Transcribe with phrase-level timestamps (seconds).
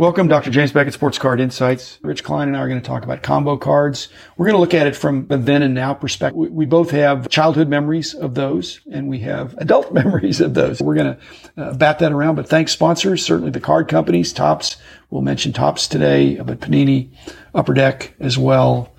[0.00, 0.48] Welcome, Dr.
[0.48, 1.98] James Beckett, Sports Card Insights.
[2.00, 4.08] Rich Klein and I are going to talk about combo cards.
[4.38, 6.38] We're going to look at it from the then and now perspective.
[6.38, 10.80] We, we both have childhood memories of those and we have adult memories of those.
[10.80, 14.78] We're going to uh, bat that around, but thanks sponsors, certainly the card companies, Topps.
[15.10, 17.10] We'll mention Topps today, but Panini,
[17.54, 18.94] Upper Deck as well.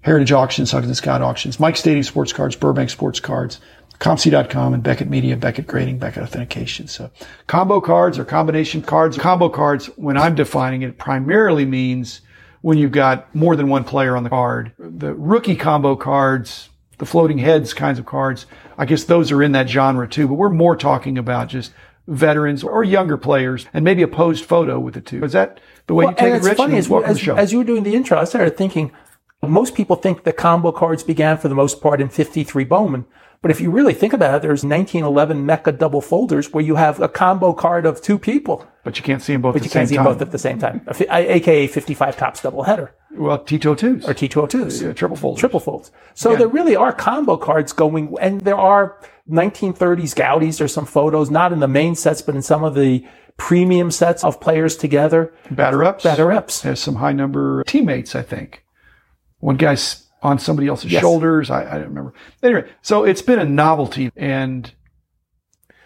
[0.00, 3.60] Heritage Auctions, Huggins Scott Auctions, Mike Stadium Sports Cards, Burbank Sports Cards,
[4.00, 6.86] COMC.com and Beckett Media, Beckett Grading, Beckett Authentication.
[6.86, 7.10] So
[7.46, 9.18] combo cards or combination cards.
[9.18, 12.20] Combo cards, when I'm defining it, primarily means
[12.60, 14.72] when you've got more than one player on the card.
[14.78, 19.52] The rookie combo cards, the floating heads kinds of cards, I guess those are in
[19.52, 21.72] that genre too, but we're more talking about just
[22.06, 25.24] veterans or younger players and maybe a posed photo with the two.
[25.24, 26.56] Is that the way well, you take it, Rich?
[26.56, 28.92] Funny, as, as, as you were doing the intro, I started thinking
[29.42, 33.04] most people think the combo cards began for the most part in 53 Bowman.
[33.40, 37.00] But if you really think about it, there's 1911 Mecca double folders where you have
[37.00, 38.66] a combo card of two people.
[38.82, 39.80] But you can't see them both but at the same time.
[39.80, 40.04] But you can't see time.
[40.04, 41.28] them both at the same time.
[41.28, 42.94] AKA 55 Topps double header.
[43.12, 44.08] Well, T202s.
[44.08, 44.82] Or T202s.
[44.82, 45.40] Yeah, triple folds.
[45.40, 45.92] Triple folds.
[46.14, 46.38] So yeah.
[46.38, 48.98] there really are combo cards going, and there are
[49.30, 50.58] 1930s Goudeys.
[50.58, 54.24] There's some photos, not in the main sets, but in some of the premium sets
[54.24, 55.32] of players together.
[55.50, 56.04] Batter ups.
[56.04, 56.62] Batter ups.
[56.62, 58.64] There's some high number teammates, I think.
[59.38, 61.00] One guy's on somebody else's yes.
[61.00, 61.50] shoulders.
[61.50, 62.14] I, I don't remember.
[62.42, 64.72] Anyway, so it's been a novelty and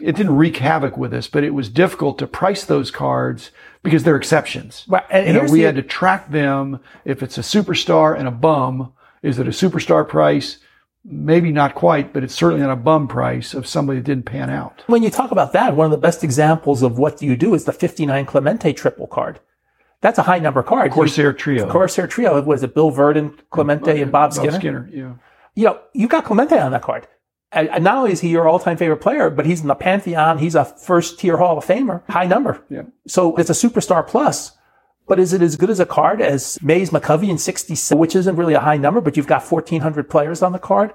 [0.01, 3.51] it didn't wreak havoc with us, but it was difficult to price those cards
[3.83, 4.87] because they're exceptions.
[5.11, 6.81] And you know, we the, had to track them.
[7.05, 10.59] If it's a superstar and a bum, is it a superstar price?
[11.05, 14.51] Maybe not quite, but it's certainly not a bum price of somebody that didn't pan
[14.51, 14.83] out.
[14.87, 17.65] When you talk about that, one of the best examples of what you do is
[17.65, 19.41] the 59 Clemente triple card.
[20.03, 20.93] That's a high number card.
[20.93, 21.71] Corsair Trio.
[21.71, 22.43] Corsair Trio.
[22.43, 24.51] Was it Bill Virdon, Clemente, and Bob Skinner?
[24.51, 25.15] Bob Skinner, yeah.
[25.55, 27.09] You know, you got Clemente on that card.
[27.53, 30.39] And not only is he your all-time favorite player, but he's in the pantheon.
[30.39, 32.03] He's a first-tier Hall of Famer.
[32.09, 32.65] High number.
[32.71, 32.85] Yeah.
[33.07, 34.53] So it's a superstar plus.
[35.07, 38.37] But is it as good as a card as Mays McCovey in 66, which isn't
[38.37, 40.93] really a high number, but you've got 1,400 players on the card?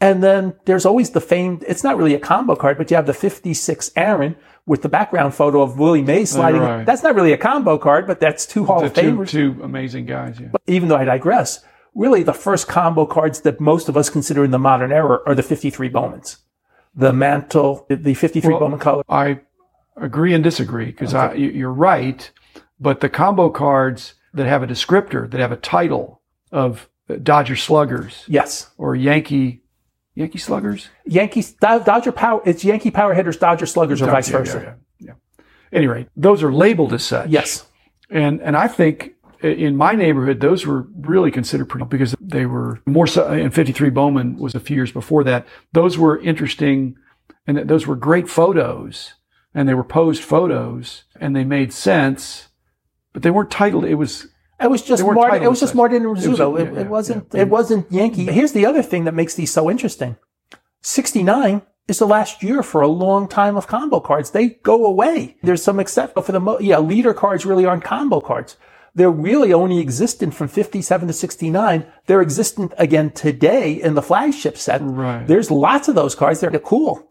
[0.00, 3.06] And then there's always the famed, it's not really a combo card, but you have
[3.06, 4.36] the 56 Aaron
[4.66, 6.60] with the background photo of Willie Mays oh, sliding.
[6.60, 6.86] Right.
[6.86, 9.28] That's not really a combo card, but that's two Hall the of Famers.
[9.28, 10.48] Two, two amazing guys, yeah.
[10.52, 14.44] But even though I digress, really the first combo cards that most of us consider
[14.44, 16.38] in the modern era are the 53 Bowmans.
[16.94, 19.04] The Mantle, the 53 well, Bowman color.
[19.08, 19.40] I
[19.96, 21.38] agree and disagree because okay.
[21.38, 22.30] you're right,
[22.80, 26.20] but the combo cards that have a descriptor, that have a title
[26.52, 26.88] of
[27.22, 28.24] Dodger Sluggers.
[28.26, 28.70] Yes.
[28.78, 29.62] Or Yankee
[30.14, 30.88] Yankee Sluggers?
[31.04, 34.76] Yankees, Dodger Power, it's Yankee Power Hitters, Dodger Sluggers, or vice versa.
[34.98, 35.44] Yeah, yeah, yeah.
[35.72, 37.28] Anyway, those are labeled as such.
[37.28, 37.66] Yes.
[38.10, 42.80] And, and I think in my neighborhood, those were really considered pretty because they were
[42.86, 45.46] more so, and 53 Bowman was a few years before that.
[45.72, 46.96] Those were interesting
[47.46, 49.14] and those were great photos
[49.54, 52.48] and they were posed photos and they made sense,
[53.12, 53.84] but they weren't titled.
[53.84, 54.28] It was
[54.60, 55.42] it was just Martin.
[55.42, 56.58] It was just Martin Rizzuto.
[56.58, 57.26] It, was, yeah, it wasn't.
[57.32, 57.40] Yeah.
[57.42, 58.24] It wasn't Yankee.
[58.24, 60.16] Here's the other thing that makes these so interesting.
[60.82, 64.30] Sixty nine is the last year for a long time of combo cards.
[64.30, 65.36] They go away.
[65.42, 68.56] There's some exception for the mo- yeah leader cards really aren't combo cards.
[68.94, 71.86] They're really only existent from 57 to 69.
[72.06, 74.80] They're existent again today in the flagship set.
[74.82, 75.24] Right.
[75.26, 76.40] There's lots of those cards.
[76.40, 77.06] They're cool.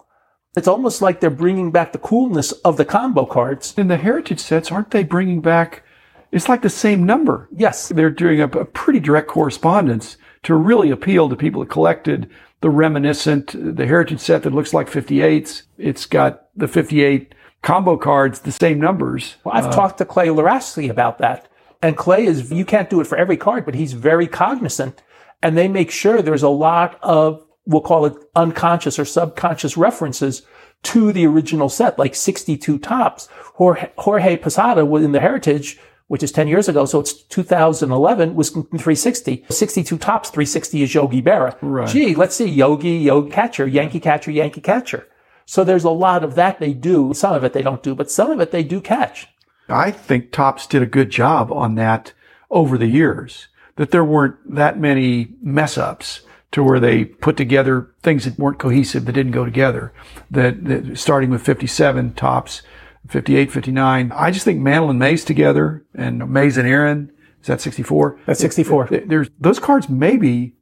[0.58, 3.74] It's almost like they're bringing back the coolness of the combo cards.
[3.78, 5.84] In the heritage sets, aren't they bringing back
[6.32, 7.48] it's like the same number.
[7.56, 7.90] Yes.
[7.90, 12.30] They're doing a, a, pretty direct correspondence to really appeal to people that collected
[12.62, 15.64] the reminiscent, the heritage set that looks like 58s.
[15.78, 19.36] It's got the 58 combo cards, the same numbers.
[19.44, 21.48] Well, I've uh, talked to Clay Luraschi about that.
[21.82, 25.02] And Clay is, you can't do it for every card, but he's very cognizant.
[25.42, 30.42] And they make sure there's a lot of, we'll call it unconscious or subconscious references
[30.82, 33.28] to the original set, like 62 Topps.
[33.56, 35.80] Jorge, Jorge Posada in the Heritage
[36.10, 36.86] which is 10 years ago.
[36.86, 39.46] So it's 2011 was 360.
[39.50, 41.56] 62 Topps 360 is Yogi Berra.
[41.62, 41.88] Right.
[41.88, 42.50] Gee, let's see.
[42.50, 45.08] Yogi, Yogi catcher, Yankee catcher, Yankee catcher.
[45.46, 47.14] So there's a lot of that they do.
[47.14, 49.28] Some of it they don't do, but some of it they do catch.
[49.70, 52.14] I think Topps did a good job on that
[52.50, 57.92] over the years, that there weren't that many mess ups to where they put together
[58.02, 59.94] things that weren't cohesive, that didn't go together.
[60.32, 62.64] That, that starting with 57 Topps,
[63.08, 64.12] 58, 59.
[64.14, 67.12] I just think Mantle and Mays together and Mays and Aaron.
[67.42, 68.20] Is that 64?
[68.26, 68.90] That's 64.
[69.06, 70.56] There's, those cards may be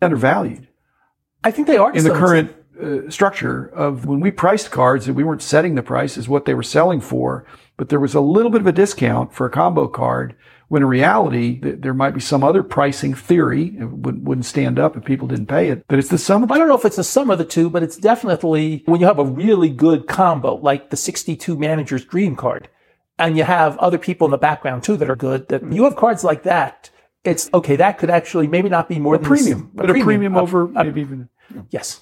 [0.00, 0.68] undervalued.
[1.44, 5.24] I think they are in the current uh, structure of when we priced cards we
[5.24, 7.44] weren't setting the price as what they were selling for,
[7.76, 10.36] but there was a little bit of a discount for a combo card
[10.72, 15.04] when in reality, there might be some other pricing theory, it wouldn't stand up if
[15.04, 17.04] people didn't pay it, but it's the sum of I don't know if it's the
[17.04, 20.88] sum of the two, but it's definitely when you have a really good combo, like
[20.88, 22.70] the 62 manager's dream card.
[23.18, 25.72] and you have other people in the background too that are good, that mm-hmm.
[25.72, 26.88] you have cards like that.
[27.22, 27.76] It's okay.
[27.76, 30.68] That could actually maybe not be more a than premium, this- but a premium over
[30.68, 31.28] maybe even.
[31.68, 32.00] Yes.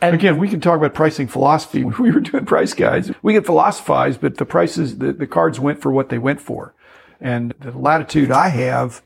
[0.00, 1.84] And Again, we can talk about pricing philosophy.
[1.84, 5.60] When we were doing price guides, we could philosophize, but the prices, the, the cards
[5.60, 6.74] went for what they went for.
[7.22, 9.02] And the latitude I have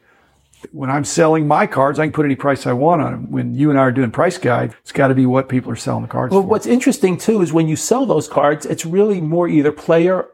[0.73, 3.31] when I'm selling my cards, I can put any price I want on them.
[3.31, 5.77] When you and I are doing price guide, it's got to be what people are
[5.77, 6.49] selling the cards Well, for.
[6.49, 10.27] what's interesting too is when you sell those cards, it's really more either player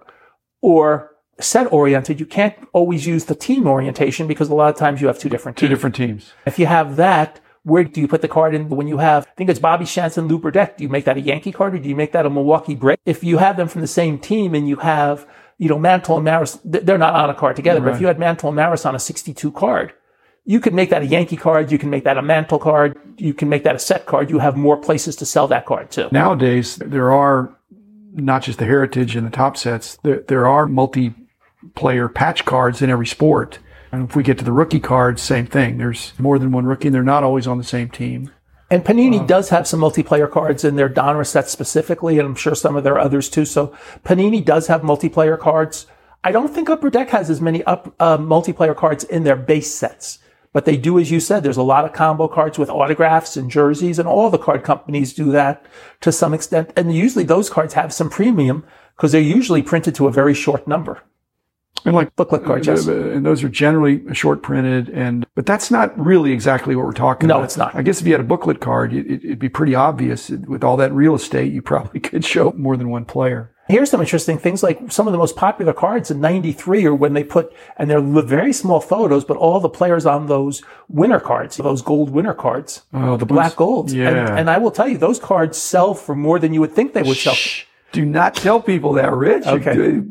[0.63, 2.21] or set oriented.
[2.21, 5.29] You can't always use the team orientation because a lot of times you have two
[5.29, 5.77] different Two teams.
[5.77, 6.33] different teams.
[6.47, 9.31] If you have that, where do you put the card in when you have, I
[9.37, 10.77] think it's Bobby Shanson, Lew Burdette.
[10.79, 13.01] Do you make that a Yankee card or do you make that a Milwaukee Brit?
[13.05, 15.27] If you have them from the same team and you have,
[15.63, 18.19] you know, Mantle and Maris, they're not on a card together, but if you had
[18.19, 19.93] Mantle and Maris on a 62 card,
[20.45, 21.71] you could make that a Yankee card.
[21.71, 22.99] You can make that a Mantle card.
[23.17, 24.29] You can make that a set card.
[24.29, 26.09] You have more places to sell that card too.
[26.11, 27.57] Nowadays, there are
[28.13, 32.91] not just the heritage and the Topps sets, there, there are multiplayer patch cards in
[32.91, 33.61] every sport.
[33.93, 35.79] And if we get to the rookie cards, same thing.
[35.79, 38.33] There's more than one rookie and they're not always on the same team.
[38.73, 42.55] And Panini does have some multiplayer cards in their Donruss sets specifically, and I'm sure
[42.55, 43.45] some of their others too.
[43.45, 45.87] So Panini does have multiplayer cards.
[46.25, 49.75] I don't think Upper Deck has as many up uh, multiplayer cards in their base
[49.75, 50.21] sets,
[50.55, 53.51] but they do, as you said, there's a lot of combo cards with autographs and
[53.51, 55.67] jerseys, and all the card companies do that
[56.01, 56.73] to some extent.
[56.75, 58.65] And usually those cards have some premium
[58.97, 61.03] because they're usually printed to a very short number.
[61.85, 62.87] And like Booklet cards, yes.
[62.87, 66.93] Uh, and those are generally short printed and but that's not really exactly what we're
[66.93, 67.45] talking No, about.
[67.45, 67.75] it's not.
[67.75, 70.77] I guess if you had a booklet card, it, it'd be pretty obvious with all
[70.77, 71.53] that real estate.
[71.53, 73.49] You probably could show more than one player.
[73.69, 77.15] Here's some interesting things like some of the most popular cards in 93 are when
[77.15, 81.57] they put, and they're very small photos, but all the players on those winner cards,
[81.57, 83.95] those gold winner cards, Oh, the black golds.
[83.95, 84.09] Yeah.
[84.09, 86.93] And, and I will tell you, those cards sell for more than you would think
[86.93, 87.37] they would sell.
[87.93, 89.47] Do not tell people that, Rich.
[89.47, 90.03] Okay.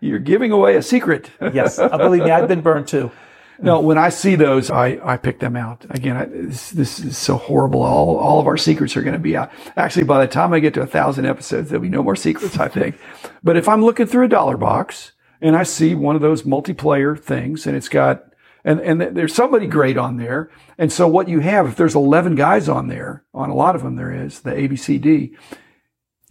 [0.00, 1.30] You're, giving away a secret.
[1.52, 1.78] Yes.
[1.78, 3.10] Uh, believe me, I've been burned too.
[3.58, 5.86] No, when I see those, I, I pick them out.
[5.90, 7.82] Again, I, this, this is so horrible.
[7.82, 9.52] All, all of our secrets are going to be out.
[9.76, 12.58] Actually, by the time I get to a thousand episodes, there'll be no more secrets,
[12.58, 12.98] I think.
[13.42, 17.18] But if I'm looking through a dollar box and I see one of those multiplayer
[17.18, 18.24] things and it's got,
[18.64, 20.50] and, and there's somebody great on there.
[20.76, 23.82] And so what you have, if there's 11 guys on there, on a lot of
[23.82, 25.36] them there is, the ABCD,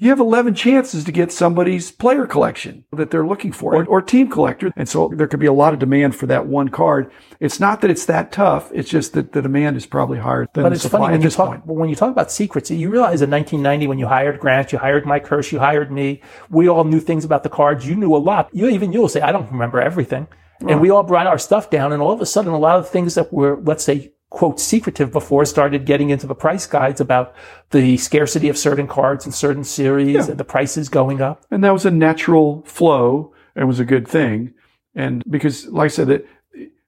[0.02, 4.02] you have 11 chances to get somebody's player collection that they're looking for or, or
[4.02, 4.74] team collector.
[4.76, 7.12] And so there could be a lot of demand for that one card.
[7.40, 8.72] It's not that it's that tough.
[8.74, 11.12] It's just that the demand is probably higher than But the it's supply funny at
[11.12, 11.66] when you this talk point.
[11.68, 12.72] when you talk about secrets.
[12.72, 16.22] You realize in 1990 when you hired Grant, you hired Mike Hirsch, you hired me.
[16.50, 17.88] We all knew things about the cards.
[17.88, 18.50] You knew a lot.
[18.54, 20.28] You even you'll say I don't remember everything,
[20.68, 21.94] and we all brought our stuff down.
[21.94, 25.12] And all of a sudden, a lot of things that were let's say quote secretive
[25.12, 27.36] before started getting into the price guides about
[27.72, 31.46] the scarcity of certain cards and certain series and the prices going up.
[31.52, 34.54] And that was a natural flow and was a good thing.
[34.96, 36.28] And because, like I said, that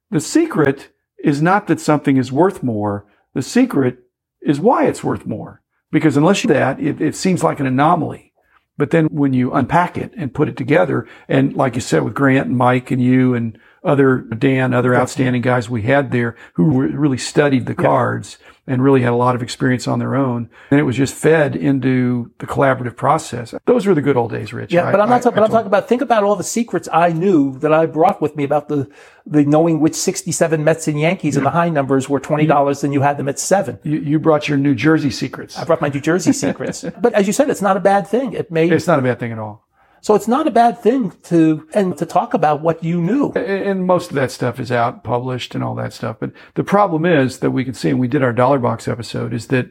[0.10, 0.90] the secret
[1.22, 3.06] is not that something is worth more.
[3.34, 4.00] The secret
[4.42, 5.62] is why it's worth more.
[5.92, 8.32] Because unless you that, it, it seems like an anomaly.
[8.78, 12.14] But then when you unpack it and put it together, and like you said, with
[12.14, 16.82] Grant and Mike and you and other Dan, other outstanding guys we had there who
[16.82, 20.50] re- really studied the cards and really had a lot of experience on their own,
[20.72, 23.54] and it was just fed into the collaborative process.
[23.66, 24.72] Those were the good old days, Rich.
[24.72, 25.40] Yeah, I- but I'm I- not talking.
[25.40, 25.90] I But I'm talking about.
[25.90, 28.90] Think about all the secrets I knew that I brought with me about the
[29.26, 32.94] the knowing which 67 Mets and Yankees and the high numbers were twenty dollars, and
[32.94, 33.80] you had them at seven.
[33.84, 35.58] You, you brought your New Jersey secrets.
[35.58, 36.86] I brought my New Jersey secrets.
[37.02, 38.32] but as you said, it's not a bad thing.
[38.32, 39.63] It made It's not a bad thing at all.
[40.04, 43.32] So it's not a bad thing to and to talk about what you knew.
[43.32, 46.18] And most of that stuff is out, published, and all that stuff.
[46.20, 49.34] But the problem is that we can see, and we did our dollar box episode,
[49.34, 49.68] is that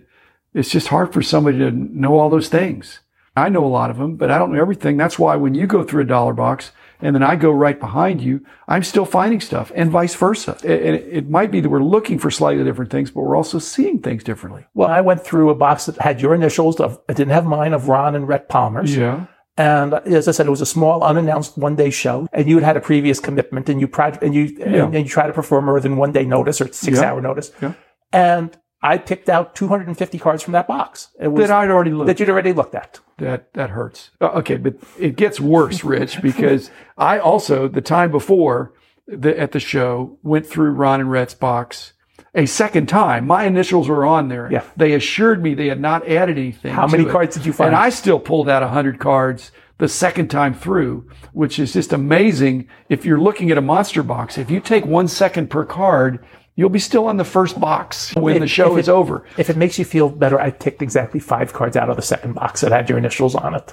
[0.55, 3.01] it's just hard for somebody to know all those things.
[3.37, 4.97] I know a lot of them, but I don't know everything.
[4.97, 6.73] That's why when you go through a dollar box
[7.03, 10.57] and then I go right behind you, I'm still finding stuff and vice versa.
[10.63, 13.59] And it, it might be that we're looking for slightly different things, but we're also
[13.59, 14.67] seeing things differently.
[14.73, 16.81] Well, I went through a box that had your initials.
[16.81, 18.97] Of, it didn't have mine of Ron and Rhett Palmer's.
[18.97, 19.27] Yeah.
[19.57, 22.77] And as I said, it was a small, unannounced one-day show, and you had had
[22.77, 25.97] a previous commitment, and you pri- and you and, you try to perform more than
[25.97, 27.53] one day notice or six-hour notice.
[27.61, 27.75] Yeah.
[28.13, 31.09] And I picked out 250 cards from that box.
[31.21, 33.01] It was That I'd already looked that you'd already looked at.
[33.19, 34.11] That that hurts.
[34.21, 38.73] Uh, Okay, but it gets worse, Rich, because I also the time before
[39.07, 41.93] the, at the show went through Ron and Rhett's box
[42.35, 43.27] a second time.
[43.27, 44.49] My initials were on there.
[44.51, 44.65] Yeah.
[44.77, 46.73] They assured me they had not added anything.
[46.73, 47.13] How to many it.
[47.13, 47.69] cards did you find?
[47.69, 52.69] And I still pulled out hundred cards the second time through, which is just amazing.
[52.89, 56.25] If you're looking at a monster box, if you take one second per card,
[56.55, 59.25] you'll be still on the first box when If- the show is it- over.
[59.37, 62.35] If it makes you feel better, I picked exactly five cards out of the second
[62.35, 63.73] box that had your initials on it.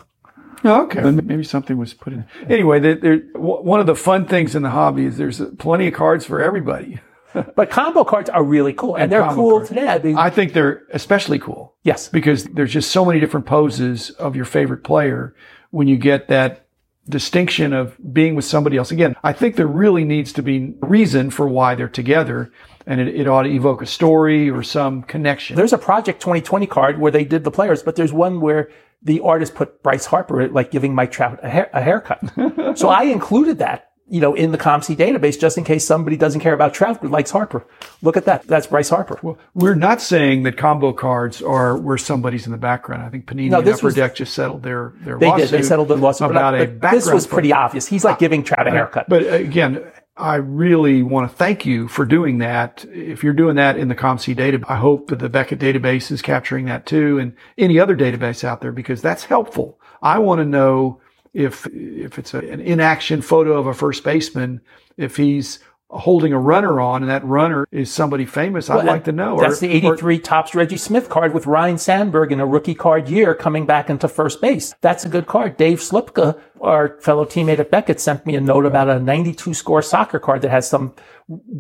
[0.66, 1.00] Oh, okay.
[1.02, 2.26] Maybe something was put in.
[2.50, 5.94] Anyway, there, there, one of the fun things in the hobby is there's plenty of
[5.94, 7.00] cards for everybody.
[7.56, 9.70] but combo cards are really cool, and, and they're cool cards.
[9.70, 9.88] today.
[9.88, 11.76] I, mean, I think they're especially cool.
[11.84, 15.36] Yes, because there's just so many different poses of your favorite player
[15.72, 16.66] when you get that
[17.08, 18.92] distinction of being with somebody else.
[18.92, 22.52] Again, I think there really needs to be reason for why they're together
[22.86, 25.56] and it, it, ought to evoke a story or some connection.
[25.56, 28.70] There's a Project 2020 card where they did the players, but there's one where
[29.02, 32.20] the artist put Bryce Harper, like giving Mike Trout a, hair, a haircut.
[32.78, 36.42] so I included that you know, in the COMC database just in case somebody doesn't
[36.42, 37.66] care about Trout but likes Harper.
[38.02, 38.48] Look at that.
[38.48, 39.20] That's Bryce Harper.
[39.22, 43.04] Well, we're not saying that combo cards are where somebody's in the background.
[43.04, 45.52] I think Panini no, and Upper was, Deck just settled their, their they lawsuit.
[45.52, 45.60] Did.
[45.60, 46.98] They settled the lawsuit about but, a background.
[46.98, 47.88] This was pretty obvious.
[47.88, 49.10] He's like uh, giving Trout a uh, haircut.
[49.10, 49.84] But uh, again,
[50.20, 52.86] I really want to thank you for doing that.
[52.92, 56.22] If you're doing that in the COMC data, I hope that the Beckett database is
[56.22, 59.80] capturing that too and any other database out there because that's helpful.
[60.02, 61.00] I want to know
[61.34, 64.62] if if it's a, an inaction photo of a first baseman,
[64.98, 65.60] if he's
[65.92, 69.40] holding a runner on and that runner is somebody famous, well, I'd like to know.
[69.40, 72.76] That's or, the 83 or, Topps Reggie Smith card with Ryne Sandberg in a rookie
[72.76, 74.76] card year coming back into first base.
[74.82, 75.58] That's a good card.
[75.58, 79.82] Dave Slipka, our fellow teammate at Beckett, sent me a note about a 92 score
[79.82, 80.94] soccer card that has some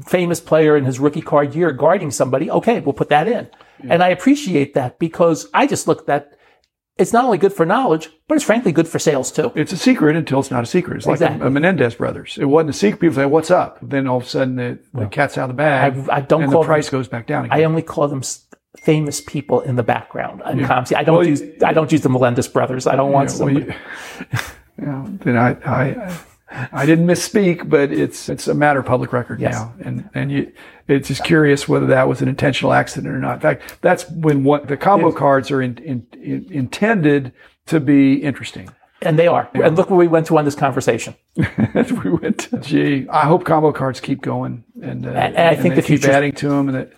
[0.06, 2.52] famous player in his rookie card year guarding somebody.
[2.52, 3.50] Okay, we'll put that in.
[3.84, 3.94] Yeah.
[3.94, 6.34] And I appreciate that because I just looked at
[7.00, 9.52] it's not only good for knowledge, but it's frankly good for sales too.
[9.56, 10.98] It's a secret until it's not a secret.
[10.98, 11.40] It's exactly.
[11.40, 12.38] like the Menendez brothers.
[12.40, 13.00] It wasn't a secret.
[13.00, 15.62] People say, "What's up?" Then all of a sudden, the, the cat's out of the
[15.62, 16.10] bag.
[16.10, 17.46] I, I don't and call the price them, goes back down.
[17.46, 17.60] Again.
[17.60, 18.22] I only call them
[18.78, 20.86] famous people in the background yeah.
[20.96, 22.86] I don't well, use I don't use the Menendez brothers.
[22.86, 23.44] I don't want yeah.
[23.44, 23.74] Well, you,
[24.82, 26.18] yeah, then I, I
[26.52, 29.54] I didn't misspeak, but it's it's a matter of public record yes.
[29.54, 30.52] now, and and you,
[30.88, 33.36] it's just curious whether that was an intentional accident or not.
[33.36, 37.34] In fact, that's when what the combo cards are in, in, in, intended
[37.68, 38.70] to be interesting.
[39.02, 39.50] And they are.
[39.54, 39.68] Yeah.
[39.68, 41.16] And look where we went to on this conversation.
[41.36, 42.40] we went.
[42.40, 45.82] To, gee, I hope combo cards keep going, and, uh, and, and I think the
[45.84, 46.94] future adding to them, and that,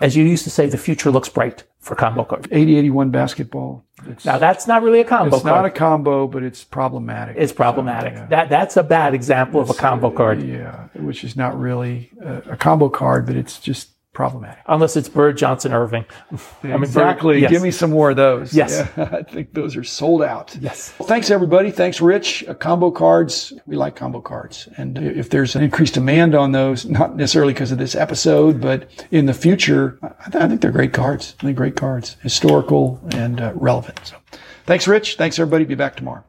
[0.00, 2.46] as you used to say, the future looks bright for combo cards.
[2.48, 3.84] 80-81 basketball.
[4.06, 5.30] It's, now that's not really a combo.
[5.30, 5.34] Card.
[5.34, 5.56] It's card.
[5.56, 7.36] not a combo, but it's problematic.
[7.38, 8.14] It's problematic.
[8.14, 8.26] So, yeah.
[8.26, 10.42] That that's a bad example it's, of a combo card.
[10.42, 14.62] Yeah, which is not really a, a combo card, but it's just problematic.
[14.66, 16.06] Unless it's Bird Johnson Erving.
[16.62, 17.34] I mean, exactly.
[17.34, 17.50] Bird, yes.
[17.50, 18.54] Give me some more of those.
[18.54, 18.88] Yes.
[18.96, 20.56] Yeah, I think those are sold out.
[20.60, 20.94] Yes.
[20.98, 21.70] Well, thanks everybody.
[21.70, 22.44] Thanks Rich.
[22.48, 23.52] Uh, combo cards.
[23.66, 24.68] We like combo cards.
[24.76, 28.88] And if there's an increased demand on those, not necessarily because of this episode, but
[29.10, 31.34] in the future, I, th- I think they're great cards.
[31.40, 32.16] I think great cards.
[32.22, 34.00] Historical and uh, relevant.
[34.04, 34.16] So
[34.64, 35.16] thanks Rich.
[35.16, 35.64] Thanks everybody.
[35.64, 36.24] Be back tomorrow.